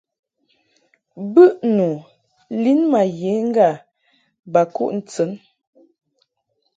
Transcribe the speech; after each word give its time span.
Bɨʼnu 1.33 1.89
lin 2.61 2.79
ma 2.91 3.01
ye 3.19 3.31
ŋga 3.47 3.67
ba 4.51 4.61
kuʼ 4.75 4.91
ntɨn. 4.99 5.31